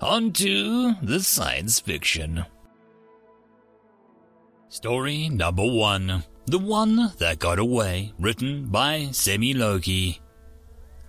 On 0.00 0.32
to 0.32 0.94
the 1.02 1.20
science 1.20 1.78
fiction. 1.78 2.46
Story 4.70 5.28
number 5.28 5.62
one 5.62 6.24
The 6.46 6.58
One 6.58 7.12
That 7.18 7.38
Got 7.38 7.58
Away, 7.58 8.14
written 8.18 8.68
by 8.68 9.08
Semi 9.12 9.52
Loki. 9.52 10.22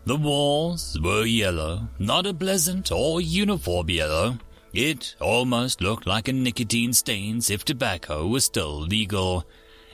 The 0.03 0.17
walls 0.17 0.99
were 1.01 1.23
yellow, 1.23 1.87
not 1.99 2.25
a 2.25 2.33
pleasant 2.33 2.91
or 2.91 3.21
uniform 3.21 3.89
yellow. 3.89 4.37
It 4.73 5.15
almost 5.21 5.79
looked 5.79 6.05
like 6.05 6.27
a 6.27 6.33
nicotine 6.33 6.91
stains 6.91 7.49
if 7.49 7.63
tobacco 7.63 8.27
was 8.27 8.43
still 8.43 8.77
legal. 8.81 9.45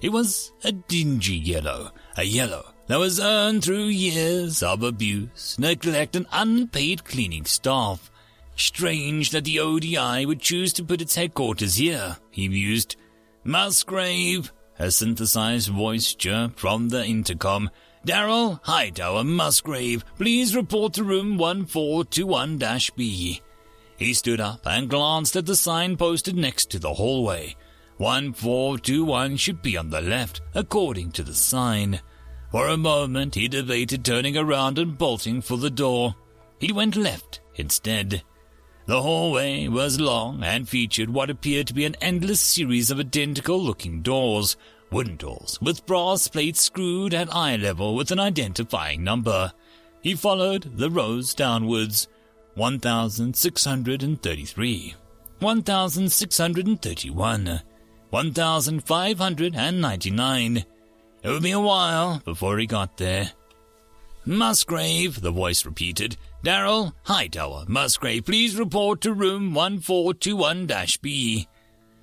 It 0.01 0.09
was 0.09 0.53
a 0.63 0.71
dingy 0.71 1.37
yellow, 1.37 1.91
a 2.15 2.23
yellow 2.23 2.73
that 2.87 2.97
was 2.97 3.19
earned 3.19 3.63
through 3.63 3.89
years 3.89 4.63
of 4.63 4.81
abuse, 4.81 5.59
neglect, 5.59 6.15
and 6.15 6.25
unpaid 6.31 7.05
cleaning 7.05 7.45
staff. 7.45 8.09
Strange 8.57 9.29
that 9.29 9.45
the 9.45 9.59
ODI 9.59 10.25
would 10.25 10.41
choose 10.41 10.73
to 10.73 10.83
put 10.83 10.99
its 10.99 11.13
headquarters 11.13 11.75
here, 11.75 12.17
he 12.31 12.49
mused. 12.49 12.95
Musgrave, 13.43 14.51
a 14.79 14.89
synthesized 14.89 15.69
voice 15.69 16.15
chirped 16.15 16.59
from 16.59 16.89
the 16.89 17.05
intercom. 17.05 17.69
Daryl, 18.05 18.59
Hightower, 18.63 19.23
Musgrave, 19.23 20.03
please 20.15 20.55
report 20.55 20.93
to 20.93 21.03
room 21.03 21.37
1421-B. 21.37 23.41
He 23.97 24.13
stood 24.13 24.41
up 24.41 24.65
and 24.65 24.89
glanced 24.89 25.35
at 25.35 25.45
the 25.45 25.55
sign 25.55 25.95
posted 25.95 26.35
next 26.35 26.71
to 26.71 26.79
the 26.79 26.95
hallway. 26.95 27.55
1421 27.97 29.37
should 29.37 29.61
be 29.61 29.77
on 29.77 29.91
the 29.91 30.01
left, 30.01 30.41
according 30.55 31.11
to 31.11 31.23
the 31.23 31.33
sign. 31.33 32.01
For 32.51 32.67
a 32.67 32.77
moment 32.77 33.35
he 33.35 33.47
debated 33.47 34.03
turning 34.03 34.35
around 34.35 34.79
and 34.79 34.97
bolting 34.97 35.41
for 35.41 35.57
the 35.57 35.69
door. 35.69 36.15
He 36.59 36.71
went 36.71 36.95
left 36.95 37.41
instead. 37.55 38.23
The 38.87 39.01
hallway 39.01 39.67
was 39.67 39.99
long 39.99 40.43
and 40.43 40.67
featured 40.67 41.09
what 41.09 41.29
appeared 41.29 41.67
to 41.67 41.73
be 41.73 41.83
an 41.83 41.97
endless 41.99 42.39
series 42.39 42.89
of 42.89 43.01
identical 43.01 43.61
looking 43.61 44.01
doors, 44.01 44.55
wooden 44.89 45.17
doors, 45.17 45.59
with 45.61 45.85
brass 45.85 46.29
plates 46.29 46.61
screwed 46.61 47.13
at 47.13 47.35
eye 47.35 47.57
level 47.57 47.95
with 47.95 48.11
an 48.11 48.19
identifying 48.21 49.03
number. 49.03 49.51
He 50.01 50.15
followed 50.15 50.77
the 50.77 50.89
rows 50.89 51.33
downwards 51.33 52.07
1633, 52.55 54.95
1631, 55.39 57.61
1599. 58.09 60.57
It 61.23 61.29
would 61.29 61.43
be 61.43 61.51
a 61.51 61.59
while 61.59 62.21
before 62.23 62.57
he 62.57 62.65
got 62.65 62.95
there. 62.95 63.31
Musgrave, 64.27 65.21
the 65.21 65.31
voice 65.31 65.65
repeated. 65.65 66.17
Daryl, 66.43 66.91
Hightower, 67.03 67.63
Musgrave, 67.69 68.25
please 68.25 68.59
report 68.59 68.99
to 69.01 69.13
room 69.13 69.53
1421-B. 69.53 71.47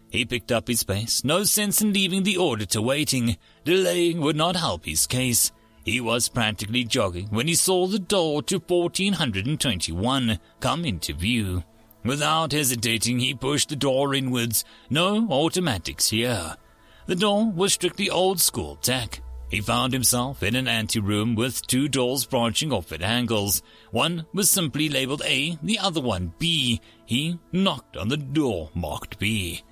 He 0.08 0.24
picked 0.24 0.50
up 0.50 0.66
his 0.66 0.84
pace. 0.84 1.22
No 1.22 1.44
sense 1.44 1.82
in 1.82 1.92
leaving 1.92 2.22
the 2.22 2.38
auditor 2.38 2.80
waiting. 2.80 3.36
Delaying 3.64 4.22
would 4.22 4.36
not 4.36 4.56
help 4.56 4.86
his 4.86 5.06
case. 5.06 5.52
He 5.84 6.00
was 6.00 6.30
practically 6.30 6.84
jogging 6.84 7.26
when 7.28 7.46
he 7.46 7.54
saw 7.54 7.86
the 7.86 7.98
door 7.98 8.42
to 8.44 8.56
1421 8.56 10.38
come 10.60 10.84
into 10.86 11.12
view. 11.12 11.62
Without 12.06 12.52
hesitating, 12.52 13.18
he 13.18 13.34
pushed 13.34 13.68
the 13.68 13.76
door 13.76 14.14
inwards. 14.14 14.64
No 14.88 15.28
automatics 15.28 16.08
here. 16.08 16.56
The 17.04 17.16
door 17.16 17.52
was 17.52 17.74
strictly 17.74 18.08
old 18.08 18.40
school 18.40 18.76
tech. 18.76 19.20
He 19.54 19.60
found 19.60 19.92
himself 19.92 20.42
in 20.42 20.56
an 20.56 20.66
anteroom 20.66 21.36
with 21.36 21.64
two 21.68 21.86
doors 21.88 22.24
branching 22.24 22.72
off 22.72 22.90
at 22.90 23.02
angles. 23.02 23.62
One 23.92 24.26
was 24.32 24.50
simply 24.50 24.88
labeled 24.88 25.22
A, 25.24 25.56
the 25.62 25.78
other 25.78 26.00
one 26.00 26.34
B. 26.40 26.80
He 27.06 27.38
knocked 27.52 27.96
on 27.96 28.08
the 28.08 28.16
door 28.16 28.70
marked 28.74 29.16
B. 29.20 29.62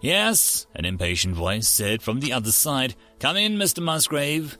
Yes, 0.00 0.66
an 0.74 0.84
impatient 0.84 1.36
voice 1.36 1.68
said 1.68 2.02
from 2.02 2.18
the 2.18 2.32
other 2.32 2.50
side. 2.50 2.96
Come 3.20 3.36
in, 3.36 3.54
Mr. 3.54 3.80
Musgrave. 3.80 4.58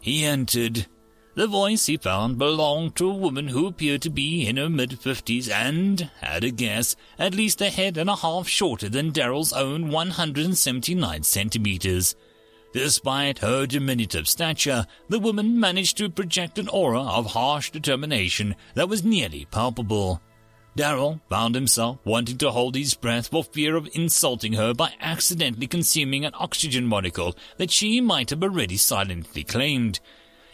He 0.00 0.22
entered. 0.26 0.86
The 1.34 1.46
voice 1.46 1.86
he 1.86 1.96
found 1.96 2.36
belonged 2.36 2.96
to 2.96 3.10
a 3.10 3.14
woman 3.14 3.48
who 3.48 3.66
appeared 3.66 4.02
to 4.02 4.10
be 4.10 4.46
in 4.46 4.58
her 4.58 4.68
mid 4.68 5.00
fifties 5.00 5.48
and, 5.48 6.10
at 6.20 6.44
a 6.44 6.50
guess, 6.50 6.94
at 7.18 7.34
least 7.34 7.62
a 7.62 7.70
head 7.70 7.96
and 7.96 8.10
a 8.10 8.16
half 8.16 8.46
shorter 8.46 8.90
than 8.90 9.12
Daryl's 9.12 9.54
own 9.54 9.88
179 9.88 11.22
centimeters. 11.22 12.14
Despite 12.72 13.40
her 13.40 13.66
diminutive 13.66 14.28
stature, 14.28 14.86
the 15.08 15.18
woman 15.18 15.58
managed 15.58 15.96
to 15.98 16.08
project 16.08 16.58
an 16.58 16.68
aura 16.68 17.02
of 17.02 17.26
harsh 17.26 17.70
determination 17.70 18.54
that 18.74 18.88
was 18.88 19.04
nearly 19.04 19.46
palpable. 19.50 20.20
Daryl 20.76 21.20
found 21.28 21.56
himself 21.56 21.98
wanting 22.04 22.38
to 22.38 22.52
hold 22.52 22.76
his 22.76 22.94
breath 22.94 23.28
for 23.28 23.42
fear 23.42 23.74
of 23.74 23.88
insulting 23.94 24.52
her 24.52 24.72
by 24.72 24.94
accidentally 25.00 25.66
consuming 25.66 26.24
an 26.24 26.32
oxygen 26.34 26.86
molecule 26.86 27.34
that 27.56 27.72
she 27.72 28.00
might 28.00 28.30
have 28.30 28.42
already 28.42 28.76
silently 28.76 29.42
claimed. 29.42 29.98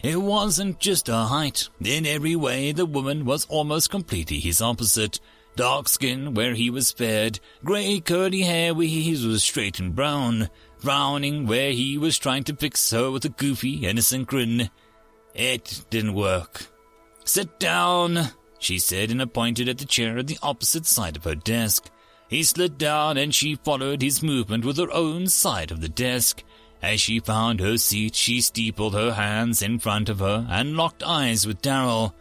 It 0.02 0.16
wasn't 0.16 0.80
just 0.80 1.08
her 1.08 1.26
height. 1.26 1.68
In 1.84 2.06
every 2.06 2.34
way, 2.34 2.72
the 2.72 2.86
woman 2.86 3.26
was 3.26 3.44
almost 3.46 3.90
completely 3.90 4.40
his 4.40 4.62
opposite. 4.62 5.20
Dark 5.54 5.88
skin 5.88 6.34
where 6.34 6.54
he 6.54 6.70
was 6.70 6.92
fair, 6.92 7.30
grey 7.64 8.00
curly 8.00 8.42
hair 8.42 8.74
where 8.74 8.86
his 8.86 9.24
was 9.26 9.42
straight 9.42 9.78
and 9.78 9.94
brown 9.94 10.50
frowning 10.78 11.46
where 11.46 11.72
he 11.72 11.98
was 11.98 12.18
trying 12.18 12.44
to 12.44 12.56
fix 12.56 12.90
her 12.90 13.10
with 13.10 13.24
a 13.24 13.30
goofy, 13.30 13.86
innocent 13.86 14.26
grin. 14.26 14.70
It 15.34 15.84
didn't 15.90 16.14
work. 16.14 16.66
Sit 17.24 17.58
down, 17.58 18.30
she 18.58 18.78
said 18.78 19.10
and 19.10 19.32
pointed 19.32 19.68
at 19.68 19.78
the 19.78 19.84
chair 19.84 20.18
at 20.18 20.26
the 20.26 20.38
opposite 20.42 20.86
side 20.86 21.16
of 21.16 21.24
her 21.24 21.34
desk. 21.34 21.90
He 22.28 22.42
slid 22.42 22.78
down 22.78 23.16
and 23.16 23.34
she 23.34 23.56
followed 23.56 24.02
his 24.02 24.22
movement 24.22 24.64
with 24.64 24.78
her 24.78 24.90
own 24.90 25.28
side 25.28 25.70
of 25.70 25.80
the 25.80 25.88
desk. 25.88 26.42
As 26.82 27.00
she 27.00 27.20
found 27.20 27.60
her 27.60 27.78
seat, 27.78 28.14
she 28.14 28.40
steepled 28.40 28.94
her 28.94 29.12
hands 29.12 29.62
in 29.62 29.78
front 29.78 30.08
of 30.08 30.18
her 30.18 30.46
and 30.50 30.76
locked 30.76 31.02
eyes 31.02 31.46
with 31.46 31.62
Daryl. 31.62 32.12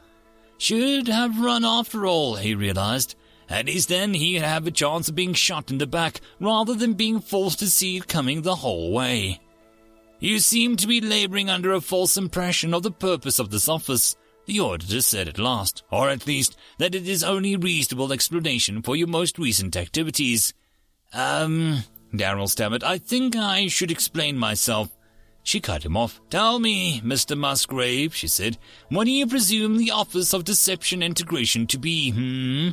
Should 0.57 1.07
have 1.07 1.39
run 1.39 1.65
after 1.65 2.05
all, 2.05 2.35
he 2.35 2.55
realized. 2.55 3.15
At 3.49 3.67
least 3.67 3.89
then 3.89 4.13
he'd 4.13 4.41
have 4.41 4.65
a 4.65 4.71
chance 4.71 5.07
of 5.07 5.15
being 5.15 5.33
shot 5.33 5.69
in 5.69 5.77
the 5.77 5.87
back 5.87 6.21
rather 6.39 6.73
than 6.73 6.93
being 6.93 7.19
forced 7.19 7.59
to 7.59 7.69
see 7.69 7.97
it 7.97 8.07
coming 8.07 8.41
the 8.41 8.55
whole 8.55 8.91
way. 8.91 9.39
You 10.19 10.39
seem 10.39 10.77
to 10.77 10.87
be 10.87 11.01
laboring 11.01 11.49
under 11.49 11.73
a 11.73 11.81
false 11.81 12.17
impression 12.17 12.73
of 12.73 12.83
the 12.83 12.91
purpose 12.91 13.37
of 13.37 13.51
this 13.51 13.69
office, 13.69 14.15
the 14.45 14.59
auditor 14.59 15.01
said 15.01 15.27
at 15.27 15.37
last, 15.37 15.83
or 15.91 16.09
at 16.09 16.25
least 16.25 16.57
that 16.79 16.95
it 16.95 17.07
is 17.07 17.23
only 17.23 17.55
reasonable 17.55 18.11
explanation 18.11 18.81
for 18.81 18.95
your 18.95 19.07
most 19.07 19.37
recent 19.37 19.75
activities. 19.75 20.53
Um, 21.13 21.83
Darrell 22.15 22.47
stammered, 22.47 22.83
I 22.83 22.97
think 22.97 23.35
I 23.35 23.67
should 23.67 23.91
explain 23.91 24.37
myself. 24.37 24.89
She 25.43 25.59
cut 25.59 25.85
him 25.85 25.95
off. 25.95 26.19
Tell 26.31 26.57
me, 26.57 27.01
Mr. 27.01 27.37
Musgrave, 27.37 28.15
she 28.15 28.27
said, 28.27 28.57
what 28.89 29.05
do 29.05 29.11
you 29.11 29.27
presume 29.27 29.77
the 29.77 29.91
Office 29.91 30.33
of 30.33 30.43
Deception 30.43 31.03
Integration 31.03 31.67
to 31.67 31.77
be, 31.77 32.09
hmm? 32.11 32.69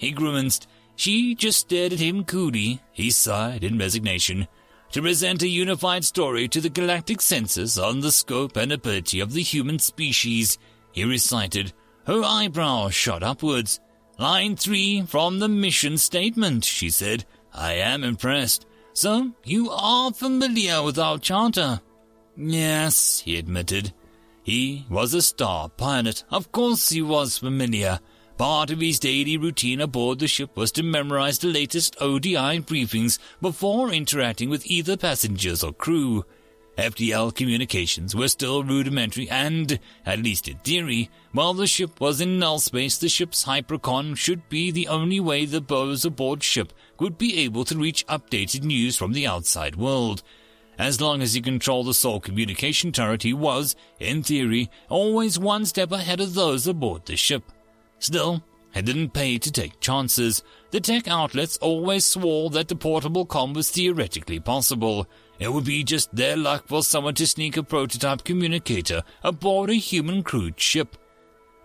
He 0.00 0.12
grimaced. 0.12 0.66
She 0.96 1.34
just 1.34 1.58
stared 1.58 1.92
at 1.92 2.00
him 2.00 2.24
coolly. 2.24 2.80
He 2.90 3.10
sighed 3.10 3.62
in 3.62 3.76
resignation. 3.76 4.48
To 4.92 5.02
present 5.02 5.42
a 5.42 5.48
unified 5.48 6.06
story 6.06 6.48
to 6.48 6.60
the 6.62 6.70
galactic 6.70 7.20
census 7.20 7.76
on 7.76 8.00
the 8.00 8.10
scope 8.10 8.56
and 8.56 8.72
ability 8.72 9.20
of 9.20 9.34
the 9.34 9.42
human 9.42 9.78
species, 9.78 10.56
he 10.90 11.04
recited. 11.04 11.74
Her 12.06 12.22
eyebrows 12.24 12.94
shot 12.94 13.22
upwards. 13.22 13.78
Line 14.18 14.56
three 14.56 15.02
from 15.02 15.38
the 15.38 15.48
mission 15.48 15.98
statement, 15.98 16.64
she 16.64 16.88
said. 16.88 17.26
I 17.52 17.74
am 17.74 18.02
impressed. 18.02 18.64
So, 18.94 19.32
you 19.44 19.68
are 19.70 20.12
familiar 20.12 20.82
with 20.82 20.98
our 20.98 21.18
charter? 21.18 21.82
Yes, 22.38 23.20
he 23.20 23.36
admitted. 23.36 23.92
He 24.42 24.86
was 24.88 25.12
a 25.12 25.20
star 25.20 25.68
pilot. 25.68 26.24
Of 26.30 26.52
course 26.52 26.88
he 26.88 27.02
was 27.02 27.36
familiar. 27.36 28.00
Part 28.40 28.70
of 28.70 28.80
his 28.80 28.98
daily 28.98 29.36
routine 29.36 29.82
aboard 29.82 30.18
the 30.18 30.26
ship 30.26 30.56
was 30.56 30.72
to 30.72 30.82
memorize 30.82 31.38
the 31.38 31.48
latest 31.48 31.94
ODI 32.00 32.60
briefings 32.60 33.18
before 33.42 33.92
interacting 33.92 34.48
with 34.48 34.64
either 34.64 34.96
passengers 34.96 35.62
or 35.62 35.74
crew. 35.74 36.24
FTL 36.78 37.34
communications 37.34 38.16
were 38.16 38.28
still 38.28 38.64
rudimentary 38.64 39.28
and, 39.28 39.78
at 40.06 40.20
least 40.20 40.48
in 40.48 40.56
theory, 40.60 41.10
while 41.32 41.52
the 41.52 41.66
ship 41.66 42.00
was 42.00 42.22
in 42.22 42.38
null 42.38 42.58
space, 42.58 42.96
the 42.96 43.10
ship's 43.10 43.44
hypercon 43.44 44.16
should 44.16 44.48
be 44.48 44.70
the 44.70 44.88
only 44.88 45.20
way 45.20 45.44
the 45.44 45.60
those 45.60 46.06
aboard 46.06 46.42
ship 46.42 46.72
would 46.98 47.18
be 47.18 47.40
able 47.40 47.66
to 47.66 47.76
reach 47.76 48.06
updated 48.06 48.62
news 48.62 48.96
from 48.96 49.12
the 49.12 49.26
outside 49.26 49.76
world. 49.76 50.22
As 50.78 50.98
long 50.98 51.20
as 51.20 51.34
he 51.34 51.42
controlled 51.42 51.88
the 51.88 51.92
sole 51.92 52.20
communication 52.20 52.90
turret, 52.90 53.22
he 53.22 53.34
was, 53.34 53.76
in 53.98 54.22
theory, 54.22 54.70
always 54.88 55.38
one 55.38 55.66
step 55.66 55.92
ahead 55.92 56.22
of 56.22 56.32
those 56.32 56.66
aboard 56.66 57.04
the 57.04 57.18
ship. 57.18 57.42
Still, 58.00 58.42
it 58.74 58.84
didn't 58.84 59.10
pay 59.10 59.38
to 59.38 59.52
take 59.52 59.80
chances. 59.80 60.42
The 60.70 60.80
tech 60.80 61.06
outlets 61.06 61.56
always 61.58 62.04
swore 62.04 62.50
that 62.50 62.68
the 62.68 62.76
portable 62.76 63.26
com 63.26 63.52
was 63.52 63.70
theoretically 63.70 64.40
possible. 64.40 65.06
It 65.38 65.52
would 65.52 65.64
be 65.64 65.84
just 65.84 66.14
their 66.14 66.36
luck 66.36 66.66
for 66.66 66.82
someone 66.82 67.14
to 67.14 67.26
sneak 67.26 67.56
a 67.56 67.62
prototype 67.62 68.24
communicator 68.24 69.02
aboard 69.22 69.70
a 69.70 69.74
human 69.74 70.22
crewed 70.22 70.60
ship. 70.60 70.96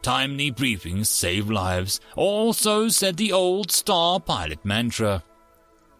Timely 0.01 0.51
briefings 0.51 1.07
save 1.07 1.49
lives, 1.49 1.99
also 2.15 2.89
said 2.89 3.17
the 3.17 3.31
old 3.31 3.71
star 3.71 4.19
pilot 4.19 4.63
mantra. 4.63 5.23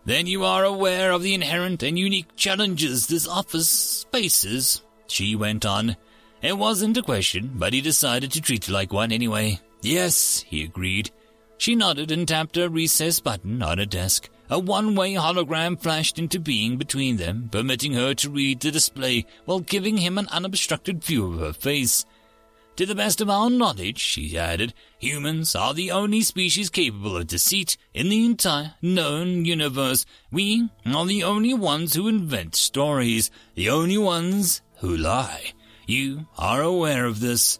Then 0.06 0.28
you 0.28 0.44
are 0.44 0.64
aware 0.64 1.12
of 1.12 1.24
the 1.24 1.34
inherent 1.34 1.82
and 1.82 1.98
unique 1.98 2.36
challenges 2.36 3.08
this 3.08 3.28
offers 3.28 4.06
faces, 4.12 4.84
she 5.08 5.36
went 5.36 5.66
on. 5.66 5.98
It 6.42 6.58
wasn't 6.58 6.98
a 6.98 7.02
question, 7.02 7.54
but 7.56 7.74
he 7.74 7.82
decided 7.82 8.32
to 8.34 8.42
treat 8.42 8.68
it 8.68 8.72
like 8.72 8.94
one 8.94 9.12
anyway. 9.12 9.60
Yes, 9.82 10.46
he 10.48 10.64
agreed. 10.64 11.12
She 11.58 11.76
nodded 11.76 12.12
and 12.12 12.28
tapped 12.28 12.58
a 12.58 12.70
recess 12.70 13.20
button 13.20 13.62
on 13.62 13.78
her 13.78 13.86
desk. 13.86 14.30
A 14.50 14.60
one-way 14.60 15.14
hologram 15.14 15.80
flashed 15.82 16.20
into 16.20 16.40
being 16.40 16.78
between 16.78 17.18
them, 17.18 17.50
permitting 17.52 17.94
her 17.94 18.14
to 18.16 18.30
read 18.30 18.60
the 18.60 18.72
display 18.72 19.26
while 19.46 19.60
giving 19.60 19.98
him 19.98 20.18
an 20.18 20.28
unobstructed 20.28 21.04
view 21.04 21.34
of 21.34 21.40
her 21.40 21.54
face. 21.54 22.06
To 22.76 22.86
the 22.86 22.94
best 22.94 23.22
of 23.22 23.30
our 23.30 23.50
knowledge, 23.50 24.00
she 24.00 24.38
added, 24.38 24.74
humans 25.00 25.56
are 25.56 25.74
the 25.74 25.92
only 25.92 26.22
species 26.22 26.70
capable 26.70 27.16
of 27.16 27.28
deceit 27.28 27.78
in 27.94 28.10
the 28.10 28.26
entire 28.26 28.74
known 28.82 29.46
universe. 29.46 30.06
We 30.30 30.70
are 30.86 31.06
the 31.06 31.24
only 31.24 31.54
ones 31.54 31.94
who 31.94 32.10
invent 32.10 32.54
stories, 32.54 33.32
the 33.56 33.70
only 33.70 33.98
ones 33.98 34.62
who 34.80 34.98
lie. 34.98 35.54
You 35.88 36.28
are 36.38 36.62
aware 36.62 37.06
of 37.06 37.22
this. 37.22 37.60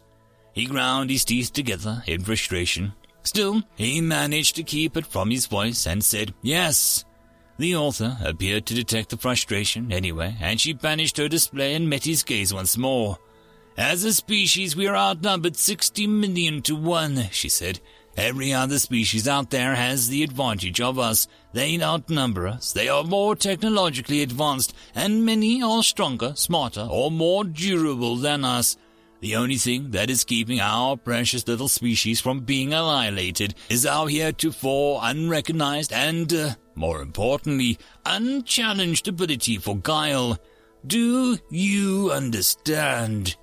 He 0.56 0.64
ground 0.64 1.10
his 1.10 1.26
teeth 1.26 1.52
together 1.52 2.02
in 2.06 2.24
frustration. 2.24 2.94
Still, 3.24 3.62
he 3.74 4.00
managed 4.00 4.56
to 4.56 4.62
keep 4.62 4.96
it 4.96 5.04
from 5.04 5.30
his 5.30 5.44
voice 5.44 5.86
and 5.86 6.02
said, 6.02 6.32
Yes. 6.40 7.04
The 7.58 7.76
author 7.76 8.16
appeared 8.24 8.64
to 8.66 8.74
detect 8.74 9.10
the 9.10 9.18
frustration 9.18 9.92
anyway, 9.92 10.34
and 10.40 10.58
she 10.58 10.72
banished 10.72 11.18
her 11.18 11.28
display 11.28 11.74
and 11.74 11.90
met 11.90 12.04
his 12.04 12.22
gaze 12.22 12.54
once 12.54 12.78
more. 12.78 13.18
As 13.76 14.02
a 14.04 14.14
species, 14.14 14.74
we 14.74 14.86
are 14.86 14.96
outnumbered 14.96 15.56
60 15.56 16.06
million 16.06 16.62
to 16.62 16.74
one, 16.74 17.28
she 17.32 17.50
said. 17.50 17.80
Every 18.16 18.54
other 18.54 18.78
species 18.78 19.28
out 19.28 19.50
there 19.50 19.74
has 19.74 20.08
the 20.08 20.22
advantage 20.22 20.80
of 20.80 20.98
us. 20.98 21.28
They 21.52 21.78
outnumber 21.82 22.48
us. 22.48 22.72
They 22.72 22.88
are 22.88 23.04
more 23.04 23.36
technologically 23.36 24.22
advanced, 24.22 24.74
and 24.94 25.26
many 25.26 25.62
are 25.62 25.82
stronger, 25.82 26.32
smarter, 26.34 26.88
or 26.90 27.10
more 27.10 27.44
durable 27.44 28.16
than 28.16 28.42
us. 28.42 28.78
The 29.20 29.36
only 29.36 29.56
thing 29.56 29.90
that 29.92 30.10
is 30.10 30.24
keeping 30.24 30.60
our 30.60 30.96
precious 30.96 31.46
little 31.48 31.68
species 31.68 32.20
from 32.20 32.40
being 32.40 32.74
annihilated 32.74 33.54
is 33.70 33.86
our 33.86 34.08
heretofore 34.08 35.00
unrecognized 35.02 35.92
and, 35.92 36.32
uh, 36.32 36.54
more 36.74 37.00
importantly, 37.00 37.78
unchallenged 38.04 39.08
ability 39.08 39.56
for 39.56 39.76
guile. 39.76 40.38
Do 40.86 41.38
you 41.50 42.12
understand? 42.12 43.36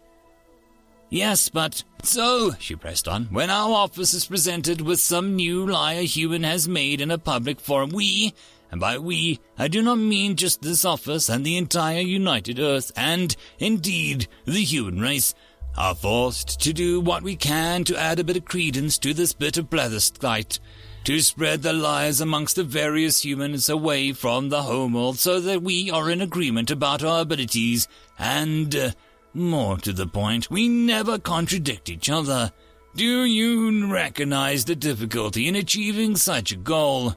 Yes, 1.10 1.50
but 1.50 1.84
so, 2.02 2.52
she 2.60 2.75
pressed 2.75 3.08
on, 3.08 3.25
when 3.25 3.50
our 3.50 3.72
office 3.72 4.14
is 4.14 4.25
presented 4.25 4.81
with 4.81 5.00
some 5.00 5.36
new 5.36 5.68
lie 5.68 5.94
a 5.94 6.02
human 6.04 6.44
has 6.44 6.68
made 6.68 7.02
in 7.02 7.12
a 7.12 7.18
public 7.18 7.60
forum, 7.60 7.92
we, 7.92 8.34
and 8.72 8.80
by 8.80 8.98
we, 8.98 9.40
I 9.58 9.68
do 9.68 9.81
not 9.81 10.00
mean 10.00 10.36
just 10.36 10.62
this 10.62 10.86
office 10.86 11.30
and 11.30 11.46
the 11.46 11.58
entire 11.58 12.00
United 12.00 12.60
Earth, 12.60 12.92
and, 12.96 13.36
indeed, 13.60 14.28
the 14.46 14.64
human 14.64 15.02
race, 15.02 15.36
are 15.78 15.96
forced 15.96 16.60
to 16.62 16.74
do 16.74 17.00
what 17.00 17.24
we 17.24 17.36
can 17.36 17.84
to 17.84 17.98
add 17.98 18.20
a 18.20 18.24
bit 18.24 18.38
of 18.38 18.46
credence 18.46 18.98
to 19.00 19.14
this 19.14 19.34
bit 19.34 19.58
of 19.58 19.70
plebiscite, 19.70 20.60
to 21.04 21.20
spread 21.20 21.62
the 21.62 21.74
lies 21.74 22.22
amongst 22.22 22.56
the 22.56 22.64
various 22.64 23.25
humans 23.25 23.68
away 23.70 24.14
from 24.14 24.50
the 24.50 24.64
homeworld 24.64 25.18
so 25.18 25.40
that 25.40 25.62
we 25.62 25.90
are 25.92 26.10
in 26.10 26.22
agreement 26.22 26.72
about 26.72 27.04
our 27.04 27.22
abilities, 27.22 27.88
and, 28.18 28.75
uh, 28.75 28.92
more 29.34 29.78
to 29.78 29.92
the 29.92 30.08
point, 30.08 30.50
we 30.52 30.70
never 30.70 31.18
contradict 31.18 31.90
each 31.90 32.10
other. 32.10 32.52
Do 32.96 33.24
you 33.24 33.92
recognize 33.92 34.66
the 34.66 34.75
difficulty 34.75 35.48
in 35.48 35.56
achieving 35.56 36.16
such 36.16 36.52
a 36.52 36.56
goal? 36.56 37.16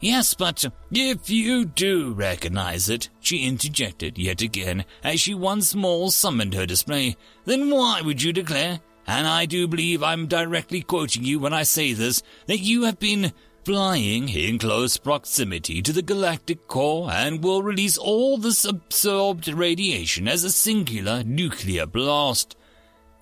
Yes, 0.00 0.32
but 0.32 0.64
if 0.90 1.28
you 1.28 1.66
do 1.66 2.14
recognize 2.14 2.88
it, 2.88 3.10
she 3.20 3.46
interjected 3.46 4.16
yet 4.16 4.40
again 4.40 4.86
as 5.04 5.20
she 5.20 5.34
once 5.34 5.74
more 5.74 6.10
summoned 6.10 6.54
her 6.54 6.64
display, 6.64 7.16
then 7.44 7.68
why 7.68 8.00
would 8.00 8.22
you 8.22 8.32
declare, 8.32 8.80
and 9.06 9.26
I 9.26 9.44
do 9.44 9.68
believe 9.68 10.02
I'm 10.02 10.26
directly 10.26 10.80
quoting 10.80 11.24
you 11.24 11.38
when 11.38 11.52
I 11.52 11.64
say 11.64 11.92
this, 11.92 12.22
that 12.46 12.60
you 12.60 12.84
have 12.84 12.98
been 12.98 13.34
flying 13.66 14.30
in 14.30 14.58
close 14.58 14.96
proximity 14.96 15.82
to 15.82 15.92
the 15.92 16.00
galactic 16.00 16.66
core 16.66 17.10
and 17.10 17.44
will 17.44 17.62
release 17.62 17.98
all 17.98 18.38
this 18.38 18.64
absorbed 18.64 19.48
radiation 19.48 20.26
as 20.28 20.44
a 20.44 20.50
singular 20.50 21.22
nuclear 21.24 21.84
blast? 21.84 22.56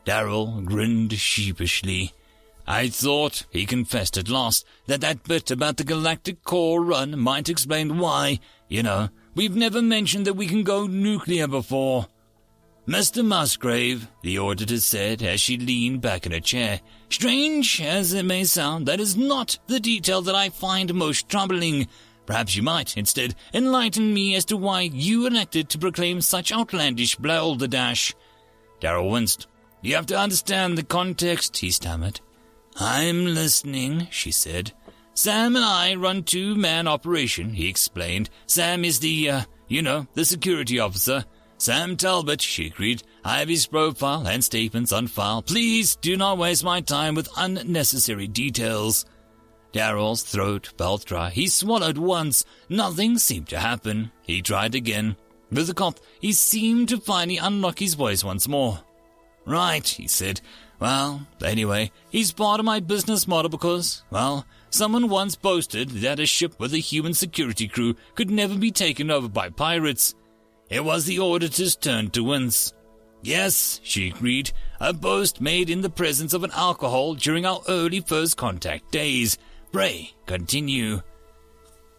Darrell 0.04 0.60
grinned 0.60 1.12
sheepishly. 1.14 2.12
I 2.70 2.88
thought, 2.88 3.44
he 3.50 3.64
confessed 3.64 4.18
at 4.18 4.28
last, 4.28 4.66
that 4.88 5.00
that 5.00 5.24
bit 5.24 5.50
about 5.50 5.78
the 5.78 5.84
galactic 5.84 6.44
core 6.44 6.84
run 6.84 7.18
might 7.18 7.48
explain 7.48 7.96
why, 7.96 8.40
you 8.68 8.82
know, 8.82 9.08
we've 9.34 9.56
never 9.56 9.80
mentioned 9.80 10.26
that 10.26 10.36
we 10.36 10.46
can 10.46 10.64
go 10.64 10.86
nuclear 10.86 11.48
before. 11.48 12.08
Mr. 12.86 13.24
Musgrave, 13.24 14.06
the 14.22 14.38
auditor 14.38 14.80
said 14.80 15.22
as 15.22 15.40
she 15.40 15.56
leaned 15.56 16.02
back 16.02 16.26
in 16.26 16.32
her 16.32 16.40
chair, 16.40 16.82
strange 17.08 17.80
as 17.80 18.12
it 18.12 18.26
may 18.26 18.44
sound, 18.44 18.84
that 18.84 19.00
is 19.00 19.16
not 19.16 19.58
the 19.66 19.80
detail 19.80 20.20
that 20.20 20.34
I 20.34 20.50
find 20.50 20.92
most 20.92 21.26
troubling. 21.30 21.88
Perhaps 22.26 22.54
you 22.54 22.62
might, 22.62 22.98
instead, 22.98 23.34
enlighten 23.54 24.12
me 24.12 24.34
as 24.34 24.44
to 24.44 24.58
why 24.58 24.82
you 24.82 25.26
elected 25.26 25.70
to 25.70 25.78
proclaim 25.78 26.20
such 26.20 26.52
outlandish 26.52 27.16
balderdash. 27.16 28.14
Darrell 28.78 29.08
winced. 29.08 29.46
You 29.80 29.94
have 29.94 30.06
to 30.06 30.18
understand 30.18 30.76
the 30.76 30.82
context, 30.82 31.56
he 31.56 31.70
stammered. 31.70 32.20
I'm 32.78 33.24
listening, 33.26 34.06
she 34.10 34.30
said. 34.30 34.72
Sam 35.14 35.56
and 35.56 35.64
I 35.64 35.96
run 35.96 36.22
two-man 36.22 36.86
operation, 36.86 37.50
he 37.50 37.68
explained. 37.68 38.30
Sam 38.46 38.84
is 38.84 39.00
the, 39.00 39.30
uh, 39.30 39.42
you 39.66 39.82
know, 39.82 40.06
the 40.14 40.24
security 40.24 40.78
officer. 40.78 41.24
Sam 41.56 41.96
Talbot, 41.96 42.40
she 42.40 42.68
agreed. 42.68 43.02
I 43.24 43.40
have 43.40 43.48
his 43.48 43.66
profile 43.66 44.28
and 44.28 44.44
statements 44.44 44.92
on 44.92 45.08
file. 45.08 45.42
Please 45.42 45.96
do 45.96 46.16
not 46.16 46.38
waste 46.38 46.62
my 46.62 46.80
time 46.80 47.16
with 47.16 47.28
unnecessary 47.36 48.28
details. 48.28 49.04
Darrell's 49.72 50.22
throat 50.22 50.72
felt 50.78 51.04
dry. 51.04 51.30
He 51.30 51.48
swallowed 51.48 51.98
once. 51.98 52.44
Nothing 52.68 53.18
seemed 53.18 53.48
to 53.48 53.58
happen. 53.58 54.12
He 54.22 54.40
tried 54.40 54.76
again. 54.76 55.16
With 55.50 55.68
a 55.68 55.74
cough, 55.74 55.96
he 56.20 56.32
seemed 56.32 56.90
to 56.90 56.98
finally 57.00 57.38
unlock 57.38 57.80
his 57.80 57.94
voice 57.94 58.22
once 58.22 58.46
more. 58.46 58.78
Right, 59.44 59.86
he 59.86 60.06
said. 60.06 60.40
Well, 60.80 61.26
anyway, 61.42 61.90
he's 62.10 62.32
part 62.32 62.60
of 62.60 62.66
my 62.66 62.78
business 62.80 63.26
model 63.26 63.48
because, 63.48 64.04
well, 64.10 64.46
someone 64.70 65.08
once 65.08 65.34
boasted 65.34 65.90
that 65.90 66.20
a 66.20 66.26
ship 66.26 66.58
with 66.60 66.72
a 66.72 66.78
human 66.78 67.14
security 67.14 67.66
crew 67.66 67.96
could 68.14 68.30
never 68.30 68.56
be 68.56 68.70
taken 68.70 69.10
over 69.10 69.28
by 69.28 69.50
pirates. 69.50 70.14
It 70.70 70.84
was 70.84 71.04
the 71.04 71.18
auditor's 71.18 71.74
turn 71.74 72.10
to 72.10 72.22
wince. 72.22 72.72
Yes, 73.22 73.80
she 73.82 74.10
agreed, 74.10 74.52
a 74.80 74.92
boast 74.92 75.40
made 75.40 75.68
in 75.68 75.80
the 75.80 75.90
presence 75.90 76.32
of 76.32 76.44
an 76.44 76.52
alcohol 76.54 77.14
during 77.14 77.44
our 77.44 77.60
early 77.68 78.00
first 78.00 78.36
contact 78.36 78.92
days. 78.92 79.36
Pray, 79.72 80.12
continue. 80.26 81.00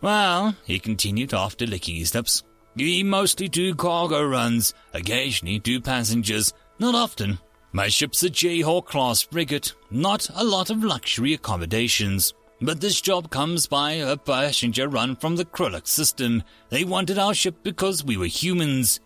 Well, 0.02 0.56
he 0.64 0.80
continued 0.80 1.34
after 1.34 1.68
licking 1.68 1.96
his 1.96 2.16
lips, 2.16 2.44
we 2.76 3.04
mostly 3.04 3.50
do 3.50 3.76
cargo 3.76 4.24
runs, 4.24 4.74
occasionally 4.94 5.60
do 5.60 5.82
passengers, 5.82 6.54
not 6.80 6.96
often. 6.96 7.40
My 7.72 7.88
ship's 7.88 8.24
a 8.24 8.30
Jayhawk 8.30 8.86
class 8.86 9.22
frigate, 9.22 9.74
not 9.92 10.28
a 10.34 10.44
lot 10.44 10.72
of 10.72 10.84
luxury 10.84 11.34
accommodations. 11.34 12.34
But 12.62 12.82
this 12.82 13.00
job 13.00 13.30
comes 13.30 13.68
by 13.68 13.94
a 13.94 14.18
passenger 14.18 14.90
run 14.90 15.16
from 15.16 15.36
the 15.36 15.46
Krulak 15.46 15.88
system. 15.88 16.44
They 16.70 16.84
wanted 16.84 17.20
our 17.20 17.34
ship 17.34 17.58
because 17.64 18.04
we 18.04 18.18
were 18.18 18.26
humans. 18.26 19.00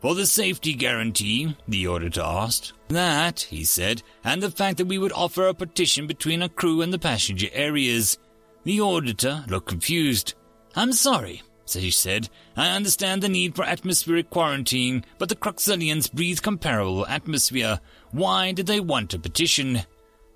For 0.00 0.14
the 0.14 0.26
safety 0.26 0.74
guarantee, 0.74 1.56
the 1.68 1.86
auditor 1.88 2.22
asked. 2.22 2.72
That, 2.88 3.40
he 3.40 3.64
said, 3.64 4.02
and 4.24 4.42
the 4.42 4.50
fact 4.50 4.78
that 4.78 4.86
we 4.86 4.98
would 4.98 5.12
offer 5.12 5.46
a 5.46 5.54
partition 5.54 6.06
between 6.06 6.42
our 6.42 6.48
crew 6.48 6.80
and 6.82 6.92
the 6.92 6.98
passenger 6.98 7.48
areas. 7.52 8.18
The 8.64 8.80
auditor 8.80 9.44
looked 9.48 9.68
confused. 9.68 10.34
I'm 10.74 10.92
sorry, 10.92 11.42
so 11.64 11.80
he 11.80 11.90
said, 11.90 12.28
I 12.56 12.76
understand 12.76 13.22
the 13.22 13.28
need 13.28 13.56
for 13.56 13.64
atmospheric 13.64 14.30
quarantine, 14.30 15.04
but 15.18 15.28
the 15.28 15.34
Cruxillians 15.34 16.12
breathe 16.12 16.40
comparable 16.40 17.06
atmosphere. 17.06 17.80
Why 18.12 18.52
did 18.52 18.66
they 18.66 18.80
want 18.80 19.14
a 19.14 19.18
petition? 19.18 19.82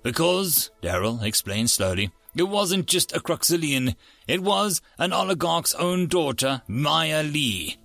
Because, 0.03 0.71
Daryl 0.81 1.23
explained 1.23 1.69
slowly, 1.69 2.11
it 2.35 2.43
wasn't 2.43 2.87
just 2.87 3.15
a 3.15 3.19
Cruxillian. 3.19 3.95
It 4.27 4.41
was 4.41 4.81
an 4.97 5.13
oligarch's 5.13 5.73
own 5.75 6.07
daughter, 6.07 6.61
Maya 6.67 7.23
Lee. 7.23 7.77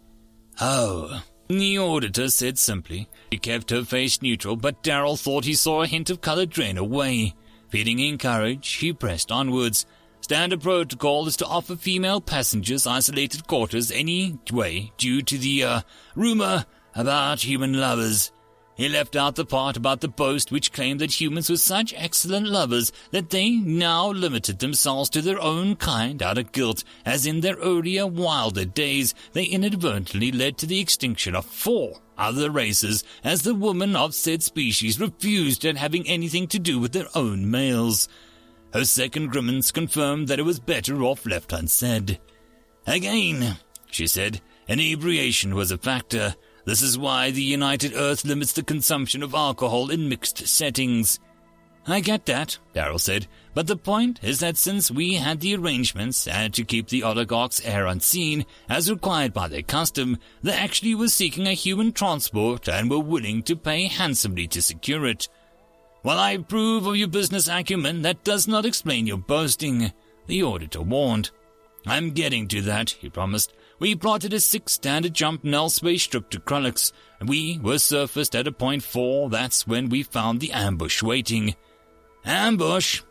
Oh, 0.60 1.22
the 1.48 1.78
auditor 1.78 2.28
said 2.28 2.58
simply. 2.58 3.08
She 3.32 3.38
kept 3.38 3.70
her 3.70 3.84
face 3.84 4.22
neutral, 4.22 4.56
but 4.56 4.82
Daryl 4.82 5.20
thought 5.20 5.44
he 5.44 5.54
saw 5.54 5.82
a 5.82 5.86
hint 5.86 6.10
of 6.10 6.20
color 6.20 6.46
drain 6.46 6.78
away. 6.78 7.34
Feeling 7.68 7.98
encouraged, 7.98 8.80
he 8.80 8.92
pressed 8.92 9.32
onwards. 9.32 9.86
Standard 10.20 10.62
protocol 10.62 11.26
is 11.26 11.36
to 11.36 11.46
offer 11.46 11.76
female 11.76 12.20
passengers 12.20 12.86
isolated 12.86 13.46
quarters 13.46 13.90
anyway 13.90 14.90
due 14.96 15.22
to 15.22 15.38
the, 15.38 15.62
uh, 15.62 15.80
rumor 16.14 16.64
about 16.94 17.44
human 17.44 17.78
lovers. 17.78 18.32
He 18.76 18.90
left 18.90 19.16
out 19.16 19.36
the 19.36 19.46
part 19.46 19.78
about 19.78 20.02
the 20.02 20.08
boast 20.08 20.52
which 20.52 20.70
claimed 20.70 21.00
that 21.00 21.18
humans 21.18 21.48
were 21.48 21.56
such 21.56 21.94
excellent 21.96 22.46
lovers 22.46 22.92
that 23.10 23.30
they 23.30 23.52
now 23.52 24.10
limited 24.10 24.58
themselves 24.58 25.08
to 25.10 25.22
their 25.22 25.40
own 25.40 25.76
kind 25.76 26.22
out 26.22 26.36
of 26.36 26.52
guilt, 26.52 26.84
as 27.06 27.24
in 27.24 27.40
their 27.40 27.56
earlier, 27.56 28.06
wilder 28.06 28.66
days 28.66 29.14
they 29.32 29.44
inadvertently 29.44 30.30
led 30.30 30.58
to 30.58 30.66
the 30.66 30.78
extinction 30.78 31.34
of 31.34 31.46
four 31.46 32.00
other 32.18 32.50
races, 32.50 33.02
as 33.24 33.42
the 33.42 33.54
women 33.54 33.96
of 33.96 34.14
said 34.14 34.42
species 34.42 35.00
refused 35.00 35.64
at 35.64 35.78
having 35.78 36.06
anything 36.06 36.46
to 36.48 36.58
do 36.58 36.78
with 36.78 36.92
their 36.92 37.08
own 37.14 37.50
males. 37.50 38.10
Her 38.74 38.84
second 38.84 39.28
grimace 39.28 39.72
confirmed 39.72 40.28
that 40.28 40.38
it 40.38 40.44
was 40.44 40.60
better 40.60 41.02
off 41.02 41.24
left 41.24 41.54
unsaid. 41.54 42.20
Again, 42.86 43.56
she 43.90 44.06
said, 44.06 44.42
inebriation 44.68 45.54
was 45.54 45.70
a 45.70 45.78
factor. 45.78 46.34
This 46.66 46.82
is 46.82 46.98
why 46.98 47.30
the 47.30 47.44
United 47.44 47.94
Earth 47.94 48.24
limits 48.24 48.52
the 48.52 48.62
consumption 48.64 49.22
of 49.22 49.34
alcohol 49.34 49.88
in 49.88 50.08
mixed 50.08 50.48
settings. 50.48 51.20
I 51.86 52.00
get 52.00 52.26
that, 52.26 52.58
Daryl 52.74 52.98
said, 52.98 53.28
but 53.54 53.68
the 53.68 53.76
point 53.76 54.18
is 54.24 54.40
that 54.40 54.56
since 54.56 54.90
we 54.90 55.14
had 55.14 55.38
the 55.38 55.54
arrangements 55.54 56.26
and 56.26 56.52
to 56.54 56.64
keep 56.64 56.88
the 56.88 57.04
oligarchs' 57.04 57.64
heir 57.64 57.86
unseen, 57.86 58.44
as 58.68 58.90
required 58.90 59.32
by 59.32 59.46
their 59.46 59.62
custom, 59.62 60.18
they 60.42 60.52
actually 60.52 60.96
were 60.96 61.06
seeking 61.06 61.46
a 61.46 61.52
human 61.52 61.92
transport 61.92 62.68
and 62.68 62.90
were 62.90 62.98
willing 62.98 63.44
to 63.44 63.54
pay 63.54 63.86
handsomely 63.86 64.48
to 64.48 64.60
secure 64.60 65.06
it. 65.06 65.28
While 66.02 66.18
I 66.18 66.32
approve 66.32 66.86
of 66.86 66.96
your 66.96 67.06
business 67.06 67.46
acumen, 67.46 68.02
that 68.02 68.24
does 68.24 68.48
not 68.48 68.66
explain 68.66 69.06
your 69.06 69.18
boasting, 69.18 69.92
the 70.26 70.42
auditor 70.42 70.82
warned. 70.82 71.30
I'm 71.86 72.10
getting 72.10 72.48
to 72.48 72.60
that, 72.62 72.90
he 72.90 73.08
promised. 73.08 73.52
We 73.78 73.94
plotted 73.94 74.32
a 74.32 74.40
six 74.40 74.72
standard 74.72 75.12
jump 75.12 75.44
null 75.44 75.68
space 75.68 76.02
strip 76.02 76.30
to 76.30 76.40
Krulix. 76.40 76.92
We 77.24 77.58
were 77.58 77.78
surfaced 77.78 78.34
at 78.34 78.46
a 78.46 78.52
point 78.52 78.82
four. 78.82 79.28
That's 79.28 79.66
when 79.66 79.88
we 79.88 80.02
found 80.02 80.40
the 80.40 80.52
ambush 80.52 81.02
waiting. 81.02 81.54
Ambush? 82.24 83.02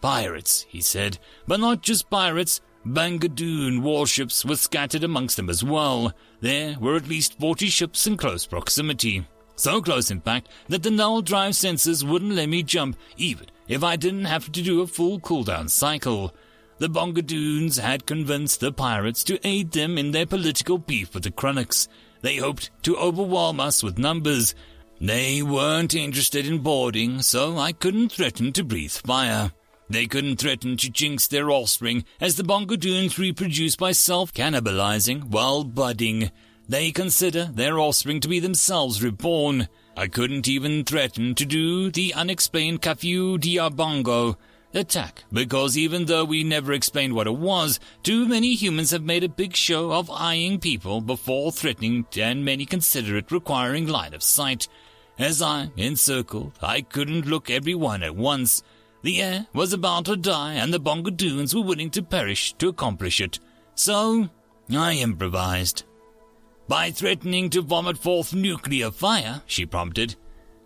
Pirates, 0.00 0.66
he 0.68 0.80
said. 0.80 1.18
But 1.46 1.60
not 1.60 1.82
just 1.82 2.08
pirates. 2.10 2.60
Bongadoon 2.86 3.82
warships 3.82 4.44
were 4.44 4.56
scattered 4.56 5.02
amongst 5.02 5.36
them 5.36 5.50
as 5.50 5.64
well. 5.64 6.12
There 6.40 6.76
were 6.78 6.96
at 6.96 7.08
least 7.08 7.38
40 7.38 7.66
ships 7.66 8.06
in 8.06 8.16
close 8.16 8.46
proximity. 8.46 9.26
So 9.56 9.80
close, 9.82 10.10
in 10.10 10.20
fact, 10.20 10.48
that 10.68 10.82
the 10.82 10.90
null 10.90 11.22
drive 11.22 11.52
sensors 11.52 12.04
wouldn't 12.04 12.32
let 12.32 12.48
me 12.48 12.62
jump, 12.62 12.96
even 13.16 13.46
if 13.68 13.82
I 13.82 13.96
didn't 13.96 14.26
have 14.26 14.52
to 14.52 14.62
do 14.62 14.82
a 14.82 14.86
full 14.86 15.18
cooldown 15.18 15.68
cycle. 15.68 16.32
The 16.78 16.88
Bongadoons 16.88 17.80
had 17.80 18.04
convinced 18.04 18.60
the 18.60 18.70
pirates 18.70 19.24
to 19.24 19.46
aid 19.46 19.72
them 19.72 19.96
in 19.96 20.10
their 20.10 20.26
political 20.26 20.76
beef 20.76 21.14
with 21.14 21.22
the 21.22 21.30
Krunniks. 21.30 21.88
They 22.20 22.36
hoped 22.36 22.70
to 22.82 22.96
overwhelm 22.98 23.60
us 23.60 23.82
with 23.82 23.98
numbers. 23.98 24.54
They 25.00 25.42
weren't 25.42 25.94
interested 25.94 26.46
in 26.46 26.58
boarding, 26.58 27.22
so 27.22 27.56
I 27.56 27.72
couldn't 27.72 28.12
threaten 28.12 28.52
to 28.52 28.64
breathe 28.64 28.90
fire. 28.90 29.52
They 29.88 30.06
couldn't 30.06 30.36
threaten 30.36 30.76
to 30.78 30.90
jinx 30.90 31.28
their 31.28 31.50
offspring, 31.50 32.04
as 32.20 32.36
the 32.36 32.42
Bongadoons 32.42 33.16
reproduce 33.16 33.76
by 33.76 33.92
self-cannibalizing 33.92 35.28
while 35.30 35.64
budding. 35.64 36.30
They 36.68 36.90
consider 36.90 37.44
their 37.44 37.78
offspring 37.78 38.20
to 38.20 38.28
be 38.28 38.40
themselves 38.40 39.02
reborn. 39.02 39.68
I 39.96 40.08
couldn't 40.08 40.48
even 40.48 40.84
threaten 40.84 41.34
to 41.36 41.46
do 41.46 41.90
the 41.90 42.12
unexplained 42.12 42.82
Kafu 42.82 43.38
Diabongo, 43.38 44.36
attack, 44.74 45.24
because 45.32 45.76
even 45.76 46.06
though 46.06 46.24
we 46.24 46.44
never 46.44 46.72
explained 46.72 47.14
what 47.14 47.26
it 47.26 47.36
was, 47.36 47.80
too 48.02 48.26
many 48.26 48.54
humans 48.54 48.90
have 48.90 49.02
made 49.02 49.24
a 49.24 49.28
big 49.28 49.56
show 49.56 49.92
of 49.92 50.10
eyeing 50.10 50.58
people 50.60 51.00
before 51.00 51.52
threatening, 51.52 52.06
and 52.16 52.44
many 52.44 52.66
consider 52.66 53.16
it 53.16 53.30
requiring 53.30 53.86
line 53.86 54.14
of 54.14 54.22
sight. 54.22 54.68
As 55.18 55.40
I 55.40 55.70
encircled, 55.76 56.52
I 56.60 56.82
couldn't 56.82 57.26
look 57.26 57.48
everyone 57.48 58.02
at 58.02 58.14
once. 58.16 58.62
The 59.02 59.22
heir 59.22 59.46
was 59.52 59.72
about 59.72 60.06
to 60.06 60.16
die, 60.16 60.54
and 60.54 60.74
the 60.74 60.80
Bongadoons 60.80 61.54
were 61.54 61.62
willing 61.62 61.90
to 61.90 62.02
perish 62.02 62.52
to 62.54 62.68
accomplish 62.68 63.20
it. 63.20 63.38
So, 63.74 64.28
I 64.70 64.94
improvised. 64.94 65.84
By 66.68 66.90
threatening 66.90 67.48
to 67.50 67.62
vomit 67.62 67.96
forth 67.96 68.34
nuclear 68.34 68.90
fire, 68.90 69.42
she 69.46 69.64
prompted. 69.64 70.16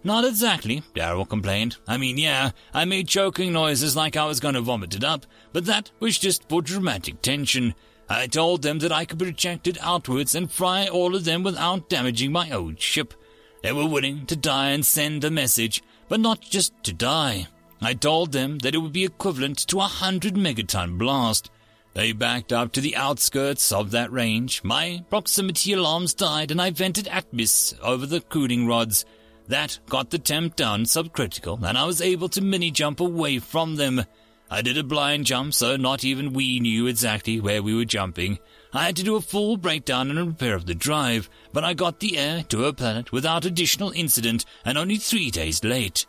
Not 0.02 0.24
exactly, 0.24 0.82
Daryl 0.94 1.28
complained. 1.28 1.76
I 1.86 1.98
mean, 1.98 2.16
yeah, 2.16 2.52
I 2.72 2.86
made 2.86 3.06
choking 3.06 3.52
noises 3.52 3.94
like 3.94 4.16
I 4.16 4.24
was 4.24 4.40
going 4.40 4.54
to 4.54 4.62
vomit 4.62 4.94
it 4.94 5.04
up, 5.04 5.26
but 5.52 5.66
that 5.66 5.90
was 6.00 6.18
just 6.18 6.48
for 6.48 6.62
dramatic 6.62 7.20
tension. 7.20 7.74
I 8.08 8.26
told 8.26 8.62
them 8.62 8.78
that 8.80 8.92
I 8.92 9.04
could 9.04 9.18
project 9.18 9.66
it 9.66 9.78
outwards 9.80 10.34
and 10.34 10.50
fry 10.50 10.86
all 10.88 11.14
of 11.14 11.24
them 11.24 11.42
without 11.42 11.88
damaging 11.88 12.32
my 12.32 12.50
old 12.50 12.80
ship. 12.80 13.14
They 13.62 13.72
were 13.72 13.86
willing 13.86 14.26
to 14.26 14.36
die 14.36 14.70
and 14.70 14.84
send 14.84 15.22
a 15.22 15.30
message, 15.30 15.82
but 16.08 16.18
not 16.18 16.40
just 16.40 16.72
to 16.84 16.92
die. 16.92 17.46
I 17.82 17.94
told 17.94 18.32
them 18.32 18.58
that 18.58 18.74
it 18.74 18.78
would 18.78 18.92
be 18.92 19.04
equivalent 19.04 19.58
to 19.68 19.80
a 19.80 19.84
hundred 19.84 20.34
megaton 20.34 20.98
blast. 20.98 21.50
They 21.94 22.12
backed 22.12 22.52
up 22.52 22.72
to 22.72 22.80
the 22.80 22.96
outskirts 22.96 23.70
of 23.70 23.90
that 23.90 24.12
range. 24.12 24.64
My 24.64 25.04
proximity 25.10 25.72
alarms 25.72 26.14
died 26.14 26.50
and 26.50 26.60
I 26.60 26.70
vented 26.70 27.06
atmos 27.06 27.78
over 27.80 28.06
the 28.06 28.20
cooling 28.22 28.66
rods. 28.66 29.04
That 29.50 29.80
got 29.88 30.10
the 30.10 30.18
temp 30.20 30.54
down 30.54 30.84
subcritical, 30.84 31.60
and 31.64 31.76
I 31.76 31.84
was 31.84 32.00
able 32.00 32.28
to 32.28 32.40
mini 32.40 32.70
jump 32.70 33.00
away 33.00 33.40
from 33.40 33.74
them. 33.74 34.04
I 34.48 34.62
did 34.62 34.78
a 34.78 34.84
blind 34.84 35.26
jump, 35.26 35.54
so 35.54 35.76
not 35.76 36.04
even 36.04 36.32
we 36.32 36.60
knew 36.60 36.86
exactly 36.86 37.40
where 37.40 37.60
we 37.60 37.74
were 37.74 37.84
jumping. 37.84 38.38
I 38.72 38.84
had 38.84 38.94
to 38.94 39.02
do 39.02 39.16
a 39.16 39.20
full 39.20 39.56
breakdown 39.56 40.08
and 40.08 40.20
repair 40.24 40.54
of 40.54 40.66
the 40.66 40.74
drive, 40.76 41.28
but 41.52 41.64
I 41.64 41.74
got 41.74 41.98
the 41.98 42.16
heir 42.16 42.44
to 42.44 42.62
her 42.62 42.72
planet 42.72 43.10
without 43.10 43.44
additional 43.44 43.90
incident 43.90 44.44
and 44.64 44.78
only 44.78 44.98
three 44.98 45.32
days 45.32 45.64
late. 45.64 46.06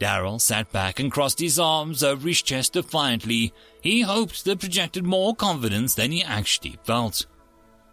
Daryl 0.00 0.40
sat 0.40 0.72
back 0.72 0.98
and 0.98 1.12
crossed 1.12 1.38
his 1.38 1.60
arms 1.60 2.02
over 2.02 2.26
his 2.26 2.42
chest 2.42 2.72
defiantly. 2.72 3.52
He 3.80 4.00
hoped 4.00 4.44
that 4.44 4.58
projected 4.58 5.04
more 5.04 5.36
confidence 5.36 5.94
than 5.94 6.10
he 6.10 6.24
actually 6.24 6.80
felt. 6.82 7.26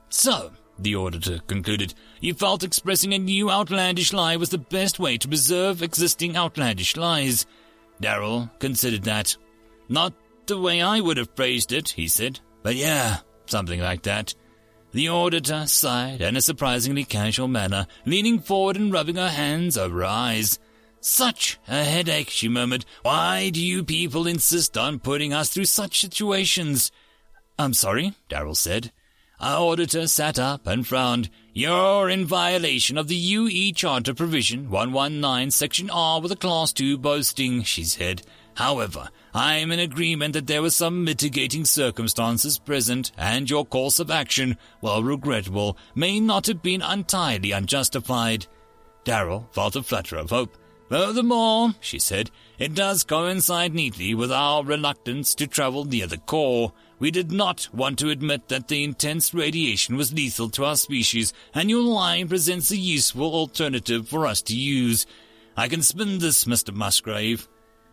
So, 0.10 0.51
the 0.79 0.95
auditor 0.95 1.39
concluded. 1.48 1.93
You 2.21 2.33
felt 2.33 2.63
expressing 2.63 3.13
a 3.13 3.19
new 3.19 3.50
outlandish 3.50 4.13
lie 4.13 4.38
was 4.38 4.50
the 4.50 4.57
best 4.57 5.00
way 5.00 5.17
to 5.17 5.27
preserve 5.27 5.83
existing 5.83 6.36
outlandish 6.36 6.95
lies. 6.95 7.45
Darrell 8.00 8.50
considered 8.59 9.03
that. 9.03 9.36
Not 9.88 10.13
the 10.45 10.59
way 10.59 10.81
I 10.81 11.00
would 11.00 11.17
have 11.17 11.36
phrased 11.36 11.71
it, 11.71 11.89
he 11.89 12.07
said, 12.07 12.39
but 12.63 12.75
yeah, 12.75 13.17
something 13.45 13.79
like 13.79 14.03
that. 14.03 14.33
The 14.91 15.09
auditor 15.09 15.67
sighed 15.67 16.21
in 16.21 16.36
a 16.36 16.41
surprisingly 16.41 17.03
casual 17.03 17.48
manner, 17.48 17.86
leaning 18.05 18.39
forward 18.39 18.75
and 18.75 18.91
rubbing 18.91 19.17
her 19.17 19.29
hands 19.29 19.77
over 19.77 19.98
her 19.98 20.05
eyes. 20.05 20.57
Such 21.01 21.59
a 21.67 21.83
headache, 21.83 22.29
she 22.29 22.50
murmured. 22.50 22.86
Why 23.03 23.51
do 23.51 23.62
you 23.62 23.83
people 23.83 24.27
insist 24.27 24.77
on 24.77 25.00
putting 25.00 25.31
us 25.31 25.50
through 25.50 25.65
such 25.65 26.01
situations? 26.01 26.91
I'm 27.57 27.74
sorry, 27.74 28.13
Darrell 28.29 28.55
said. 28.55 28.91
Our 29.41 29.72
auditor 29.72 30.05
sat 30.08 30.38
up 30.38 30.67
and 30.67 30.86
frowned. 30.86 31.29
You're 31.53 32.10
in 32.10 32.25
violation 32.25 32.98
of 32.98 33.08
the 33.08 33.15
UE 33.15 33.72
Charter 33.72 34.13
Provision 34.13 34.69
119 34.69 35.51
Section 35.51 35.89
R 35.89 36.19
with 36.19 36.34
a 36.34 36.36
Class 36.36 36.74
2 36.74 36.98
boasting, 36.98 37.63
she 37.63 37.86
said. 37.86 38.24
However, 38.55 39.08
I'm 39.34 39.72
in 39.72 39.79
agreement 39.79 40.34
that 40.34 40.48
there 40.48 40.62
were 40.62 40.69
some 40.69 41.05
mitigating 41.05 41.63
circumstances 41.63 42.60
present, 42.60 43.13
and 43.17 43.50
your 43.50 43.65
course 43.65 44.00
of 44.00 44.12
action, 44.12 44.58
while 44.81 45.01
regrettable, 45.03 45.77
may 45.96 46.19
not 46.19 46.48
have 46.48 46.62
been 46.62 46.81
entirely 46.81 47.53
unjustified. 47.53 48.46
Daryl 49.05 49.50
felt 49.53 49.77
a 49.77 49.84
flutter 49.84 50.17
of 50.17 50.31
hope. 50.31 50.58
Furthermore, 50.89 51.75
she 51.79 52.00
said, 52.00 52.31
it 52.58 52.74
does 52.74 53.03
coincide 53.03 53.75
neatly 53.75 54.15
with 54.15 54.31
our 54.31 54.63
reluctance 54.63 55.36
to 55.36 55.46
travel 55.46 55.86
near 55.86 56.08
the 56.08 56.17
core. 56.17 56.74
We 56.98 57.12
did 57.12 57.31
not 57.31 57.69
want 57.72 58.00
to 58.00 58.10
admit 58.10 58.50
that 58.50 58.67
the 58.67 58.84
intense 58.84 59.34
radiation 59.34 59.96
was 59.96 60.12
lethal 60.12 60.50
to 60.50 60.65
our 60.65 60.75
species, 60.75 61.31
and 61.53 61.69
your 61.69 61.84
line 61.84 62.27
presents 62.27 62.72
a 62.72 62.75
useful 62.75 63.34
alternative 63.34 64.10
for 64.10 64.25
us 64.25 64.41
to 64.43 64.55
use. 64.55 65.05
I 65.55 65.67
can 65.67 65.84
spin 65.84 66.17
this, 66.19 66.46
Mr. 66.46 66.74
Musgrave. 66.74 67.48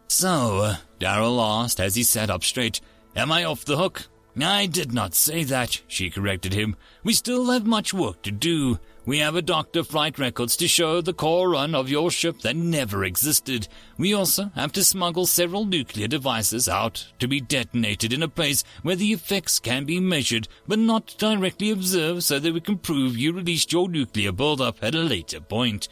So, 0.09 0.75
Daryl 0.99 1.63
asked 1.63 1.79
as 1.79 1.97
he 1.97 2.03
sat 2.03 2.31
up 2.31 2.45
straight, 2.45 2.81
am 3.15 3.31
I 3.31 3.45
off 3.45 3.65
the 3.65 3.77
hook? 3.77 4.09
I 4.43 4.67
did 4.67 4.93
not 4.93 5.15
say 5.15 5.45
that, 5.45 5.81
she 5.89 6.11
corrected 6.11 6.53
him. 6.53 6.77
We 7.03 7.15
still 7.15 7.47
have 7.47 7.67
much 7.67 7.95
work 7.95 8.21
to 8.23 8.31
do. 8.31 8.79
We 9.07 9.19
have 9.19 9.35
a 9.35 9.41
doctor 9.41 9.83
flight 9.83 10.19
records 10.19 10.57
to 10.59 10.69
show 10.69 11.01
the 11.01 11.15
core 11.15 11.51
run 11.51 11.75
of 11.75 11.89
your 11.89 12.11
ship 12.11 12.41
that 12.41 12.57
never 12.57 13.05
existed. 13.05 13.69
We 13.97 14.13
also 14.13 14.51
have 14.55 14.73
to 14.73 14.85
smuggle 14.85 15.27
several 15.27 15.65
nuclear 15.65 16.09
devices 16.09 16.69
out 16.69 17.07
to 17.21 17.29
be 17.29 17.41
detonated 17.41 18.13
in 18.13 18.23
a 18.23 18.29
place 18.29 18.65
where 18.83 18.97
the 18.97 19.13
effects 19.13 19.59
can 19.59 19.85
be 19.85 20.01
measured 20.01 20.49
but 20.67 20.81
not 20.81 21.15
directly 21.19 21.71
observed 21.71 22.25
so 22.25 22.39
that 22.39 22.53
we 22.53 22.61
can 22.61 22.79
prove 22.79 23.17
you 23.17 23.33
released 23.33 23.73
your 23.73 23.89
nuclear 23.89 24.33
buildup 24.33 24.83
at 24.83 24.95
a 24.95 24.99
later 24.99 25.41
point. 25.41 25.89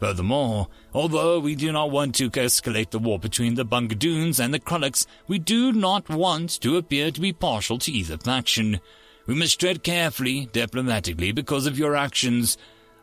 Furthermore, 0.00 0.68
although 0.94 1.40
we 1.40 1.56
do 1.56 1.72
not 1.72 1.90
want 1.90 2.14
to 2.16 2.30
escalate 2.30 2.90
the 2.90 3.00
war 3.00 3.18
between 3.18 3.56
the 3.56 3.64
Bongadoons 3.64 4.38
and 4.38 4.54
the 4.54 4.60
Krulloks, 4.60 5.06
we 5.26 5.38
do 5.38 5.72
not 5.72 6.08
want 6.08 6.60
to 6.60 6.76
appear 6.76 7.10
to 7.10 7.20
be 7.20 7.32
partial 7.32 7.78
to 7.78 7.90
either 7.90 8.16
faction. 8.16 8.80
We 9.26 9.34
must 9.34 9.58
tread 9.58 9.82
carefully, 9.82 10.46
diplomatically, 10.52 11.32
because 11.32 11.66
of 11.66 11.78
your 11.78 11.96
actions. 11.96 12.56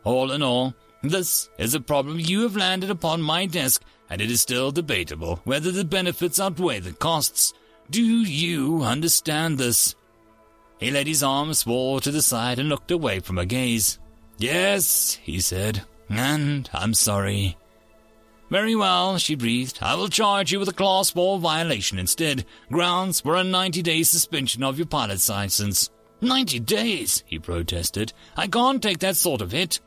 All 0.04 0.32
in 0.32 0.42
all, 0.42 0.74
this 1.02 1.50
is 1.58 1.74
a 1.74 1.80
problem 1.80 2.18
you 2.18 2.42
have 2.42 2.56
landed 2.56 2.90
upon 2.90 3.20
my 3.20 3.44
desk, 3.44 3.82
and 4.08 4.22
it 4.22 4.30
is 4.30 4.40
still 4.40 4.70
debatable 4.70 5.40
whether 5.44 5.70
the 5.70 5.84
benefits 5.84 6.40
outweigh 6.40 6.80
the 6.80 6.92
costs. 6.92 7.52
Do 7.90 8.02
you 8.02 8.82
understand 8.82 9.58
this? 9.58 9.94
He 10.78 10.90
let 10.90 11.06
his 11.06 11.22
arms 11.22 11.58
sprawl 11.58 12.00
to 12.00 12.10
the 12.10 12.22
side 12.22 12.58
and 12.58 12.68
looked 12.68 12.90
away 12.90 13.20
from 13.20 13.36
her 13.36 13.44
gaze. 13.44 13.98
Yes, 14.38 15.14
he 15.22 15.40
said. 15.40 15.82
And 16.08 16.68
I'm 16.72 16.94
sorry. 16.94 17.56
Very 18.50 18.76
well, 18.76 19.18
she 19.18 19.34
breathed. 19.34 19.78
I 19.82 19.96
will 19.96 20.08
charge 20.08 20.52
you 20.52 20.60
with 20.60 20.68
a 20.68 20.72
Class 20.72 21.10
4 21.10 21.38
violation 21.40 21.98
instead. 21.98 22.44
Grounds 22.70 23.20
for 23.20 23.34
a 23.34 23.42
90 23.42 23.82
day 23.82 24.02
suspension 24.04 24.62
of 24.62 24.78
your 24.78 24.86
pilot's 24.86 25.28
license. 25.28 25.90
90 26.20 26.60
days, 26.60 27.24
he 27.26 27.38
protested. 27.38 28.12
I 28.36 28.46
can't 28.46 28.82
take 28.82 29.00
that 29.00 29.16
sort 29.16 29.40
of 29.40 29.52
hit. 29.52 29.80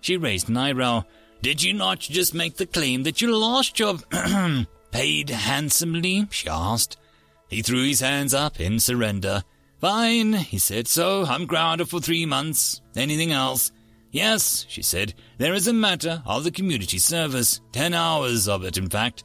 She 0.00 0.16
raised 0.16 0.48
an 0.48 0.56
eyebrow. 0.56 1.04
Did 1.42 1.62
you 1.62 1.74
not 1.74 2.00
just 2.00 2.34
make 2.34 2.56
the 2.56 2.66
claim 2.66 3.02
that 3.02 3.20
you 3.20 3.36
lost 3.36 3.78
your 3.78 3.98
paid 4.90 5.30
handsomely? 5.30 6.26
she 6.30 6.48
asked. 6.48 6.96
He 7.48 7.62
threw 7.62 7.84
his 7.86 8.00
hands 8.00 8.34
up 8.34 8.58
in 8.58 8.80
surrender. 8.80 9.44
Fine, 9.80 10.32
he 10.32 10.58
said, 10.58 10.88
so 10.88 11.24
I'm 11.24 11.46
grounded 11.46 11.88
for 11.88 12.00
three 12.00 12.24
months. 12.24 12.80
Anything 12.96 13.30
else? 13.30 13.70
Yes, 14.16 14.64
she 14.66 14.80
said, 14.80 15.12
there 15.36 15.52
is 15.52 15.68
a 15.68 15.74
matter 15.74 16.22
of 16.24 16.42
the 16.42 16.50
community 16.50 16.96
service. 16.96 17.60
Ten 17.70 17.92
hours 17.92 18.48
of 18.48 18.64
it, 18.64 18.78
in 18.78 18.88
fact. 18.88 19.24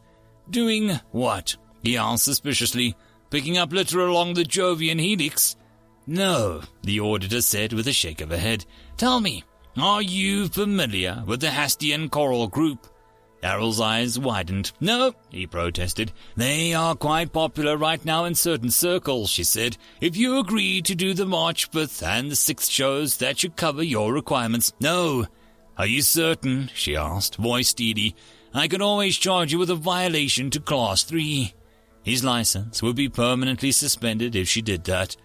Doing 0.49 0.99
what? 1.11 1.55
he 1.81 1.95
asked 1.95 2.25
suspiciously. 2.25 2.97
Picking 3.29 3.57
up 3.57 3.71
litter 3.71 4.01
along 4.01 4.33
the 4.33 4.43
Jovian 4.43 4.99
helix? 4.99 5.55
No, 6.07 6.61
the 6.83 6.99
auditor 6.99 7.41
said 7.41 7.71
with 7.71 7.87
a 7.87 7.93
shake 7.93 8.19
of 8.19 8.31
her 8.31 8.37
head. 8.37 8.65
Tell 8.97 9.21
me, 9.21 9.45
are 9.77 10.01
you 10.01 10.49
familiar 10.49 11.23
with 11.25 11.39
the 11.39 11.51
Hastian 11.51 12.09
Choral 12.09 12.49
Group? 12.49 12.85
Darrell's 13.41 13.81
eyes 13.81 14.19
widened. 14.19 14.71
No, 14.79 15.13
he 15.29 15.47
protested. 15.47 16.11
They 16.35 16.73
are 16.73 16.95
quite 16.95 17.33
popular 17.33 17.75
right 17.75 18.03
now 18.05 18.25
in 18.25 18.35
certain 18.35 18.69
circles, 18.69 19.31
she 19.31 19.43
said. 19.43 19.77
If 19.99 20.15
you 20.15 20.37
agree 20.37 20.81
to 20.83 20.93
do 20.93 21.13
the 21.13 21.25
March 21.25 21.71
5th 21.71 22.03
and 22.05 22.29
the 22.29 22.35
6th 22.35 22.69
shows, 22.69 23.17
that 23.17 23.39
should 23.39 23.55
cover 23.55 23.81
your 23.81 24.13
requirements. 24.13 24.73
No. 24.79 25.25
Are 25.77 25.87
you 25.87 26.03
certain? 26.03 26.69
she 26.75 26.95
asked, 26.95 27.37
voice 27.37 27.69
steady. 27.69 28.15
I 28.53 28.67
can 28.67 28.81
always 28.81 29.17
charge 29.17 29.51
you 29.51 29.57
with 29.57 29.69
a 29.69 29.75
violation 29.75 30.49
to 30.51 30.59
Class 30.59 31.03
3. 31.03 31.53
His 32.03 32.23
license 32.23 32.83
would 32.83 32.95
be 32.95 33.09
permanently 33.09 33.71
suspended 33.71 34.35
if 34.35 34.47
she 34.47 34.61
did 34.61 34.83
that. 34.83 35.15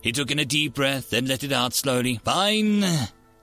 He 0.00 0.12
took 0.12 0.30
in 0.30 0.38
a 0.38 0.44
deep 0.44 0.74
breath 0.74 1.10
then 1.10 1.26
let 1.26 1.42
it 1.42 1.52
out 1.52 1.74
slowly. 1.74 2.20
Fine 2.24 2.84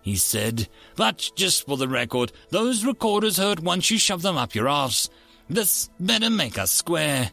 he 0.03 0.15
said. 0.15 0.67
But 0.95 1.31
just 1.35 1.65
for 1.65 1.77
the 1.77 1.87
record, 1.87 2.31
those 2.49 2.85
recorders 2.85 3.37
hurt 3.37 3.61
once 3.61 3.89
you 3.89 3.97
shove 3.97 4.21
them 4.21 4.37
up 4.37 4.53
your 4.53 4.69
arse. 4.69 5.09
This 5.49 5.89
better 5.99 6.29
make 6.29 6.59
us 6.59 6.71
square. 6.71 7.31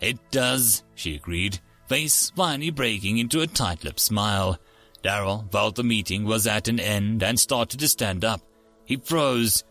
It 0.00 0.18
does, 0.30 0.84
she 0.94 1.16
agreed, 1.16 1.58
face 1.88 2.30
finally 2.36 2.70
breaking 2.70 3.18
into 3.18 3.40
a 3.40 3.46
tight-lipped 3.46 4.00
smile. 4.00 4.58
Darrell 5.02 5.48
felt 5.50 5.76
the 5.76 5.82
meeting 5.82 6.24
was 6.24 6.46
at 6.46 6.68
an 6.68 6.78
end 6.78 7.22
and 7.22 7.40
started 7.40 7.80
to 7.80 7.88
stand 7.88 8.24
up. 8.24 8.42
He 8.84 8.96
froze. 8.96 9.64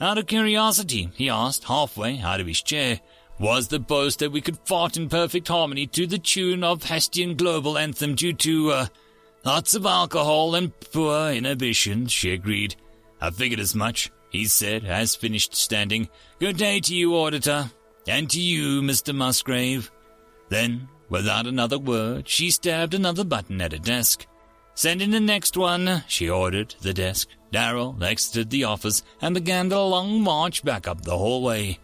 Out 0.00 0.18
of 0.18 0.26
curiosity, 0.26 1.10
he 1.16 1.28
asked, 1.28 1.64
halfway 1.64 2.20
out 2.20 2.40
of 2.40 2.46
his 2.46 2.62
chair, 2.62 3.00
was 3.40 3.68
the 3.68 3.80
boast 3.80 4.20
that 4.20 4.32
we 4.32 4.40
could 4.40 4.58
fart 4.64 4.96
in 4.96 5.08
perfect 5.08 5.48
harmony 5.48 5.86
to 5.88 6.06
the 6.06 6.18
tune 6.18 6.62
of 6.62 6.84
Hestian 6.84 7.36
Global 7.36 7.76
Anthem 7.76 8.14
due 8.14 8.32
to, 8.34 8.70
uh, 8.70 8.86
Lots 9.44 9.74
of 9.74 9.86
alcohol 9.86 10.54
and 10.54 10.78
poor 10.92 11.30
inhibitions, 11.30 12.12
she 12.12 12.32
agreed. 12.32 12.74
I 13.20 13.30
figured 13.30 13.60
as 13.60 13.74
much, 13.74 14.10
he 14.30 14.46
said, 14.46 14.84
as 14.84 15.14
finished 15.14 15.54
standing. 15.54 16.08
Good 16.38 16.56
day 16.56 16.80
to 16.80 16.94
you, 16.94 17.14
auditor. 17.14 17.70
And 18.06 18.28
to 18.30 18.40
you, 18.40 18.82
Mr. 18.82 19.14
Musgrave. 19.14 19.90
Then, 20.48 20.88
without 21.08 21.46
another 21.46 21.78
word, 21.78 22.28
she 22.28 22.50
stabbed 22.50 22.94
another 22.94 23.24
button 23.24 23.60
at 23.60 23.72
her 23.72 23.78
desk. 23.78 24.26
Send 24.74 25.02
in 25.02 25.10
the 25.10 25.20
next 25.20 25.56
one, 25.56 26.04
she 26.06 26.30
ordered 26.30 26.74
the 26.80 26.94
desk. 26.94 27.28
Darrell 27.50 27.96
exited 28.02 28.50
the 28.50 28.64
office 28.64 29.02
and 29.20 29.34
began 29.34 29.68
the 29.68 29.80
long 29.80 30.22
march 30.22 30.62
back 30.64 30.86
up 30.86 31.02
the 31.02 31.16
hallway. 31.16 31.78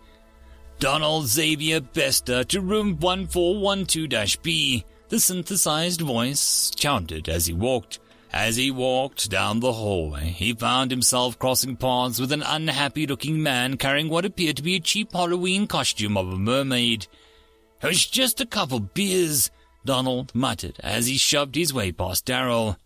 Donald 0.79 1.27
Xavier 1.27 1.81
Bester 1.81 2.45
to 2.45 2.61
room 2.61 2.97
1412-B 2.99 4.85
the 5.15 5.21
synthesized 5.21 6.01
voice 6.01 6.73
chanted 6.75 7.29
as 7.29 7.47
he 7.47 7.53
walked. 7.53 8.01
As 8.33 8.57
he 8.57 8.73
walked 8.73 9.31
down 9.31 9.61
the 9.61 9.73
hallway, 9.73 10.25
he 10.31 10.53
found 10.53 10.91
himself 10.91 11.39
crossing 11.39 11.77
paths 11.77 12.19
with 12.19 12.33
an 12.33 12.43
unhappy 12.43 13.07
looking 13.07 13.41
man 13.41 13.77
carrying 13.77 14.09
what 14.09 14.25
appeared 14.25 14.57
to 14.57 14.63
be 14.65 14.75
a 14.75 14.81
cheap 14.81 15.13
Halloween 15.13 15.69
costume 15.69 16.17
of 16.17 16.33
a 16.33 16.37
mermaid. 16.37 17.07
It 17.81 17.87
was 17.87 18.05
just 18.05 18.41
a 18.41 18.45
couple 18.45 18.81
beers, 18.81 19.53
Donald 19.85 20.35
muttered 20.35 20.81
as 20.81 21.07
he 21.07 21.17
shoved 21.17 21.55
his 21.55 21.73
way 21.73 21.93
past 21.93 22.25
Darrell. 22.25 22.77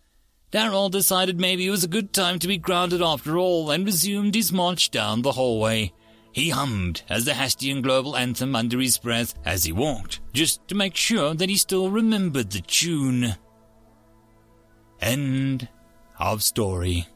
Darrell 0.51 0.89
decided 0.89 1.39
maybe 1.39 1.65
it 1.65 1.71
was 1.71 1.83
a 1.83 1.87
good 1.87 2.13
time 2.13 2.37
to 2.37 2.47
be 2.47 2.59
grounded 2.59 3.01
after 3.01 3.39
all 3.39 3.71
and 3.71 3.87
resumed 3.87 4.35
his 4.35 4.53
march 4.53 4.91
down 4.91 5.23
the 5.23 5.31
hallway. 5.31 5.91
He 6.31 6.49
hummed 6.49 7.01
as 7.09 7.25
the 7.25 7.33
Hastian 7.33 7.81
Global 7.81 8.15
anthem 8.15 8.55
under 8.55 8.79
his 8.79 8.97
breath 8.97 9.33
as 9.45 9.63
he 9.63 9.71
walked, 9.71 10.19
just 10.33 10.67
to 10.67 10.75
make 10.75 10.95
sure 10.95 11.33
that 11.33 11.49
he 11.49 11.57
still 11.57 11.89
remembered 11.89 12.51
the 12.51 12.61
tune. 12.61 13.35
End 15.01 15.67
of 16.19 16.43
story. 16.43 17.07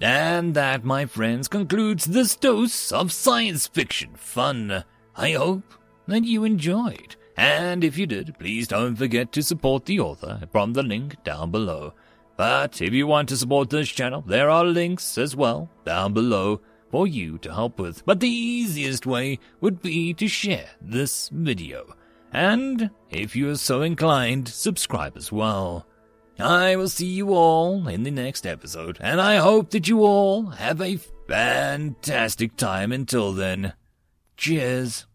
And 0.00 0.54
that, 0.54 0.84
my 0.84 1.06
friends, 1.06 1.48
concludes 1.48 2.04
this 2.04 2.36
dose 2.36 2.92
of 2.92 3.12
science 3.12 3.66
fiction 3.66 4.10
fun. 4.14 4.84
I 5.16 5.32
hope 5.32 5.74
that 6.06 6.24
you 6.24 6.44
enjoyed. 6.44 7.16
And 7.36 7.82
if 7.82 7.96
you 7.96 8.06
did, 8.06 8.38
please 8.38 8.68
don't 8.68 8.96
forget 8.96 9.32
to 9.32 9.42
support 9.42 9.86
the 9.86 10.00
author 10.00 10.40
from 10.52 10.72
the 10.72 10.82
link 10.82 11.22
down 11.24 11.50
below. 11.50 11.94
But 12.36 12.80
if 12.80 12.92
you 12.92 13.06
want 13.06 13.28
to 13.30 13.36
support 13.36 13.70
this 13.70 13.88
channel, 13.88 14.22
there 14.26 14.50
are 14.50 14.64
links 14.64 15.18
as 15.18 15.34
well 15.34 15.70
down 15.84 16.12
below 16.12 16.60
for 16.90 17.06
you 17.06 17.38
to 17.38 17.52
help 17.52 17.78
with, 17.78 18.04
but 18.04 18.20
the 18.20 18.28
easiest 18.28 19.06
way 19.06 19.38
would 19.60 19.82
be 19.82 20.14
to 20.14 20.28
share 20.28 20.70
this 20.80 21.28
video. 21.30 21.94
And, 22.32 22.90
if 23.10 23.34
you 23.34 23.50
are 23.50 23.56
so 23.56 23.82
inclined, 23.82 24.48
subscribe 24.48 25.16
as 25.16 25.32
well. 25.32 25.86
I 26.38 26.76
will 26.76 26.88
see 26.88 27.06
you 27.06 27.34
all 27.34 27.88
in 27.88 28.04
the 28.04 28.10
next 28.10 28.46
episode, 28.46 28.98
and 29.00 29.20
I 29.20 29.36
hope 29.36 29.70
that 29.70 29.88
you 29.88 30.04
all 30.04 30.46
have 30.46 30.80
a 30.80 30.98
fantastic 31.26 32.56
time 32.56 32.92
until 32.92 33.32
then. 33.32 33.72
Cheers. 34.36 35.08